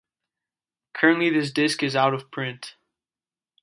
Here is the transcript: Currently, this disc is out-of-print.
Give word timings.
Currently, 0.93 1.29
this 1.29 1.51
disc 1.51 1.83
is 1.83 1.95
out-of-print. 1.95 2.73